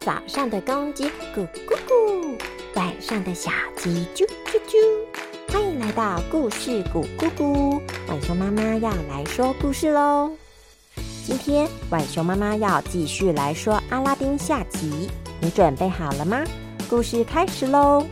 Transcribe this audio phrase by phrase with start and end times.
[0.00, 1.04] 早上的公鸡
[1.34, 2.38] 咕咕咕，
[2.74, 5.52] 晚上的小鸡啾啾啾。
[5.52, 10.32] 欢迎来到故事咕咕咕，浣熊妈妈要来说故事喽。
[11.26, 16.42] 今天浣熊妈妈要继续来说阿拉丁下集，你准备好了吗？
[16.88, 18.06] 故事开始喽。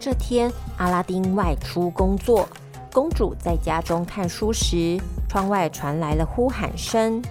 [0.00, 2.48] 这天，阿拉丁外出工作，
[2.90, 4.98] 公主在家中看书时。
[5.28, 7.22] 窗外传来了呼喊声：“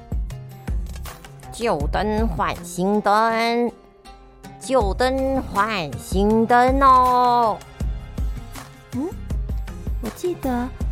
[1.52, 3.72] 旧灯换新灯，
[4.60, 7.58] 旧灯换新灯哦！”
[8.94, 9.10] 嗯，
[10.04, 10.50] 我记得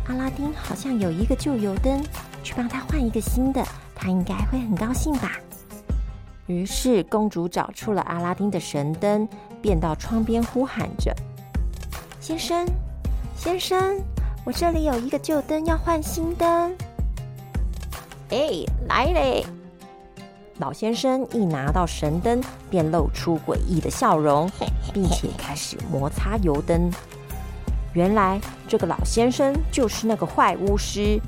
[0.08, 2.02] 阿拉丁好像有一个旧油灯，
[2.42, 5.32] 去帮他换一个新的，他应该会很高兴吧。
[6.46, 9.28] 于是公主找出了阿拉丁的神灯，
[9.62, 11.14] 便到窗边呼喊着
[12.20, 12.66] ：“先生，
[13.36, 13.96] 先生，
[14.44, 16.76] 我这里有一个旧灯，要换新灯。”
[18.30, 19.46] 哎，来嘞！
[20.58, 24.50] 老先生一拿到神灯，便露出诡异的笑容，
[24.92, 26.90] 并且开始摩擦油灯。
[27.92, 31.20] 原来这个老先生就是那个坏巫师，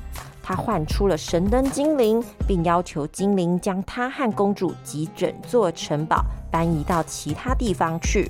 [0.43, 8.29] 他唤出了神灯精灵，并要求精灵将他和公主及整座城堡搬移到其他地方去。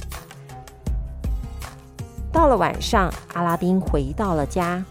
[2.31, 4.85] 到了晚上，阿拉丁回到了家。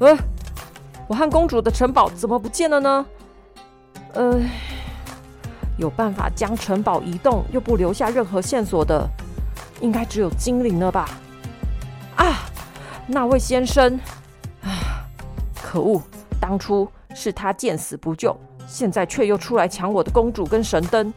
[0.00, 0.16] 呃。
[1.06, 3.06] 我和公主的城堡怎么不见了呢？
[4.14, 4.40] 呃，
[5.76, 9.08] 有办法将城堡移动又不留下任何线索的，
[9.80, 11.08] 应该只有精灵了吧？
[12.16, 12.48] 啊，
[13.06, 14.00] 那位先生，
[14.62, 15.04] 啊，
[15.60, 16.00] 可恶！
[16.40, 21.12] 当初是他见死不救，现在却又出来抢我的公主跟神灯。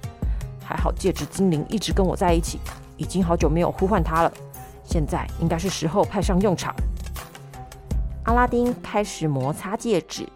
[0.64, 2.60] 还好戒指精灵一直跟我在一起，
[2.98, 4.32] 已经好久没有呼唤他了，
[4.84, 6.76] 现在应该是时候派上用场。
[8.28, 10.28] 阿拉丁开始摩擦戒指，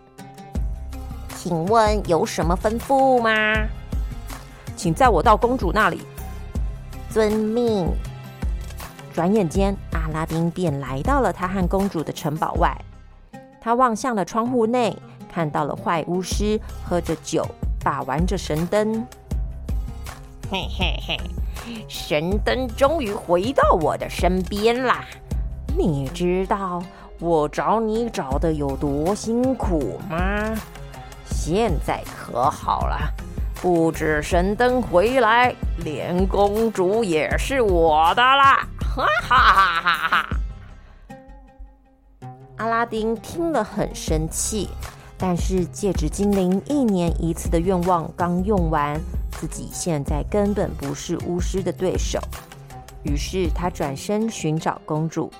[1.35, 3.67] 请问有什么吩咐吗？
[4.77, 5.99] 请载我到公主那里。
[7.09, 7.89] 遵命。
[9.11, 12.73] 转眼间，阿拉丁便来到了他和公主的城堡外。
[13.59, 14.97] 他望向了窗户内，
[15.29, 17.45] 看到了坏巫师喝着酒，
[17.83, 19.05] 把玩着神灯。
[20.49, 21.17] 嘿嘿嘿，
[21.89, 25.03] 神灯终于回到我的身边啦！
[25.77, 26.81] 你知道？
[27.21, 30.57] 我找你找的有多辛苦吗？
[31.23, 32.97] 现在可好了，
[33.61, 38.67] 不止神灯回来，连公主也是我的啦！
[38.79, 40.29] 哈哈哈哈哈！
[42.57, 44.67] 阿拉丁听了很生气，
[45.15, 48.99] 但是戒指精灵一年一次的愿望刚用完，
[49.29, 52.19] 自己现在根本不是巫师的对手，
[53.03, 55.31] 于是他转身寻找公主。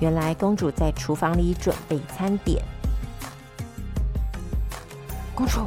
[0.00, 2.62] 原来公主在厨房里准备餐点。
[5.34, 5.60] 公主，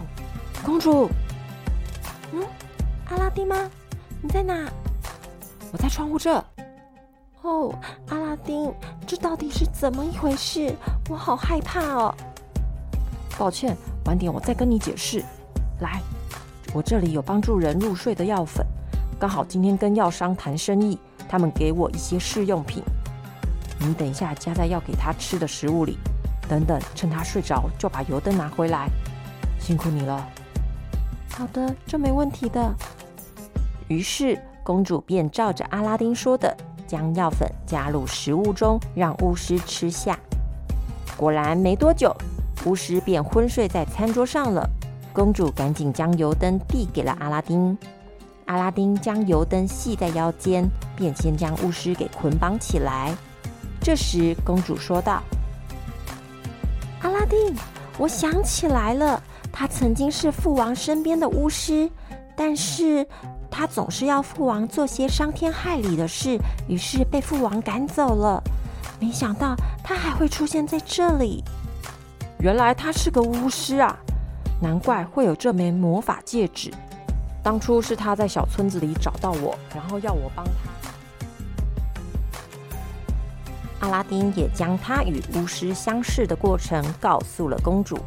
[0.63, 1.09] 公主，
[2.31, 2.43] 嗯，
[3.09, 3.55] 阿拉丁吗？
[4.21, 4.67] 你在哪？
[5.71, 6.43] 我在窗户这。
[7.43, 7.73] 哦，
[8.07, 8.73] 阿拉丁，
[9.05, 10.73] 这到底是怎么一回事？
[11.09, 12.15] 我好害怕哦。
[13.37, 15.23] 抱歉，晚点我再跟你解释。
[15.79, 16.01] 来，
[16.73, 18.65] 我这里有帮助人入睡的药粉，
[19.19, 22.83] 刚好今天跟药商谈生意，他们给我一些试用品。
[23.87, 25.97] 你等一下，加在要给他吃的食物里。
[26.47, 28.89] 等等，趁他睡着就把油灯拿回来。
[29.59, 30.27] 辛苦你了。
[31.29, 32.73] 好的，这没问题的。
[33.87, 36.55] 于是公主便照着阿拉丁说的，
[36.87, 40.17] 将药粉加入食物中，让巫师吃下。
[41.17, 42.15] 果然没多久，
[42.65, 44.69] 巫师便昏睡在餐桌上了。
[45.11, 47.77] 公主赶紧将油灯递给了阿拉丁。
[48.45, 53.15] 阿拉丁将油灯系在腰间，便先将巫师给捆绑起来。
[53.83, 55.21] 这时，公主说道
[57.03, 57.53] ：“阿拉丁，
[57.97, 59.21] 我想起来了，
[59.51, 61.89] 他曾经是父王身边的巫师，
[62.33, 63.05] 但是
[63.51, 66.39] 他总是要父王做些伤天害理的事，
[66.69, 68.41] 于是被父王赶走了。
[69.01, 71.43] 没想到他还会出现在这里。
[72.39, 73.97] 原来他是个巫师啊！
[74.61, 76.71] 难怪会有这枚魔法戒指。
[77.43, 80.51] 当初是他在小村子里找到我，然后要我帮他。”
[83.83, 87.99] 阿拉丁也将他与巫师相识的过程告诉了公主。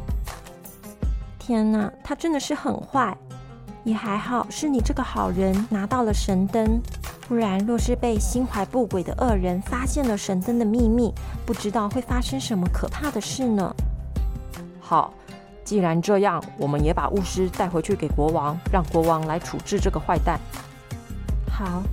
[1.37, 3.15] 天哪，他真的是很坏！
[3.83, 6.81] 也还好是你这个好人拿到了神灯，
[7.27, 11.13] 不然若是被心怀不轨的恶人发现了神灯的秘密，
[11.45, 13.71] 不知道会发生什么可怕的事呢。
[14.81, 15.13] 好，
[15.63, 20.39] 既然这样，我们也把巫师带回去给国王，让国王来处置这个坏蛋。
[21.51, 21.83] 好。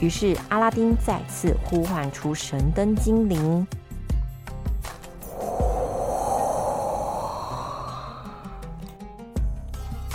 [0.00, 3.66] 于是，阿拉丁再次呼唤出神灯精灵。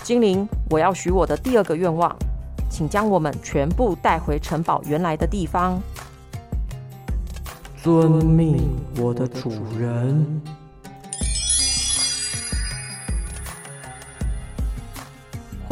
[0.04, 2.16] 精灵，我要许我的第二个愿望，
[2.70, 5.82] 请将我们全部带回城堡原来的地方。
[7.82, 8.62] 遵命，
[8.98, 10.42] 我的主人。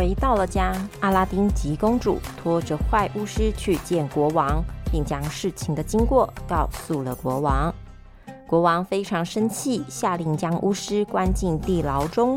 [0.01, 7.71] 回到了家，阿拉丁及公主拖着坏巫师去见国王，并将事情的经过告诉了国王。
[8.48, 12.36] 国王非常生气，下令将巫师关进地牢中。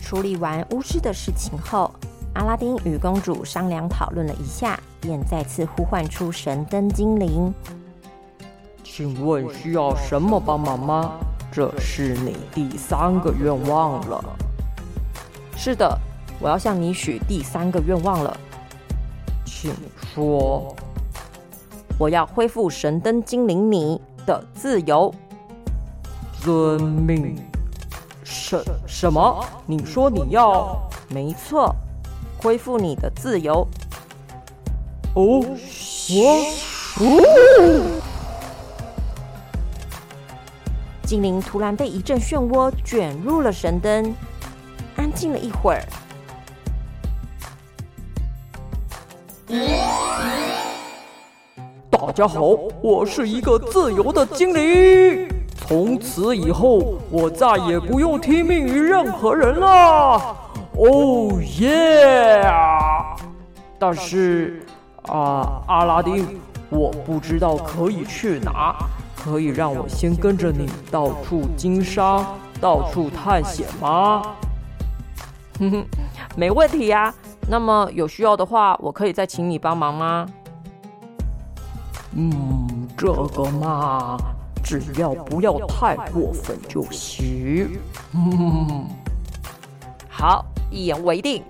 [0.00, 1.88] 处理完巫师的事情后，
[2.34, 7.54] 阿拉丁与公主商量讨论了一下，便再次呼唤出神灯精灵。
[8.82, 11.12] 请问需要什么帮忙吗？
[11.52, 14.36] 这是你第三个愿望了。
[15.56, 15.96] 是的。
[16.38, 18.36] 我要向你许第三个愿望了，
[19.44, 19.74] 请
[20.14, 20.74] 说。
[21.98, 25.12] 我要恢复神灯精灵你的自由。
[26.42, 27.36] 遵命。
[28.22, 29.44] 什什么？
[29.64, 30.78] 你说你要？
[31.08, 31.74] 没错，
[32.36, 33.66] 恢复你的自由。
[35.14, 35.42] 哦，
[36.10, 36.44] 我。
[41.04, 44.14] 精灵突然被一阵漩涡卷入了神灯，
[44.96, 45.82] 安静了一会儿。
[51.88, 52.40] 大家好，
[52.82, 55.28] 我是一个自由的精灵。
[55.54, 60.36] 从此以后，我再也不用听命于任何人了。
[60.76, 62.44] 哦耶！
[63.78, 64.66] 但是
[65.02, 66.26] 啊，阿拉丁，
[66.68, 68.74] 我不知道可以去哪，
[69.16, 74.22] 可以让我先跟着你到处经商、到处探险吗？
[75.60, 75.86] 哼哼，
[76.34, 77.14] 没问题呀。
[77.48, 80.26] 那么有需要的话，我可以再请你帮忙吗？
[82.18, 84.16] 嗯，这个嘛，
[84.64, 87.78] 只要不要太过分就行。
[88.14, 88.86] 嗯，
[90.08, 91.42] 好，一言为定。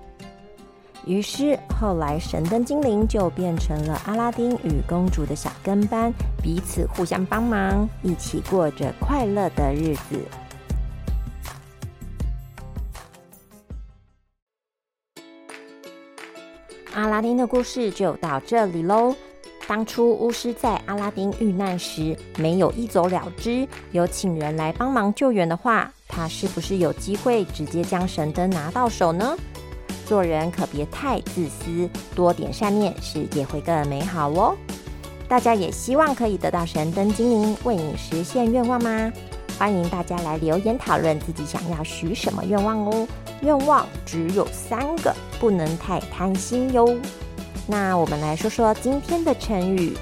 [1.05, 6.11] 于是后来神灯精灵就变成了阿拉丁与公主的小跟班，
[6.43, 10.21] 彼此互相帮忙，一起过着快乐的日子。
[16.97, 19.15] 阿拉丁的故事就到这里喽。
[19.67, 29.37] 当初巫师在阿拉丁遇难时没有一走了之，有请人来帮忙救援的话，他是不是有机会直接将神灯拿到手呢？
[30.07, 34.55] 做人可别太自私，多点善念，世界会更美好哦。
[35.27, 39.13] 大家也希望可以得到神灯精灵为你实现愿望吗？
[39.59, 43.07] 欢迎大家来留言讨论自己想要许什么愿望哦。
[43.41, 46.97] 愿望只有三个，不能太贪心哟。
[47.67, 49.95] 那我们来说说今天的成语。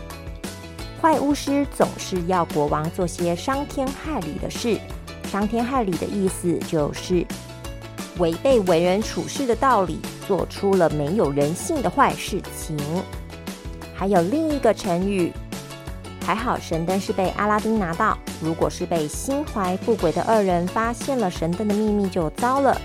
[1.02, 4.80] 坏巫师总是要国王做些伤天害理的事。
[5.32, 7.26] 伤天害理的意思就是
[8.20, 12.78] 违背为人处事的道理，做出了没有人性的坏事情。
[13.94, 15.34] 还有另一个成语，
[16.26, 22.80] 还好神灯是被阿拉丁拿到，如果是被心怀不轨的二人发现了神灯的秘密，就糟了。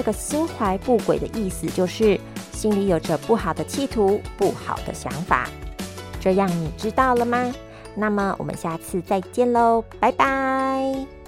[0.00, 2.18] 这个心怀不轨的意思就是
[2.52, 5.46] 心里有着不好的企图、不好的想法。
[6.18, 7.52] 这样你知道了吗？
[7.94, 11.19] 那么我们下次再见喽，拜拜。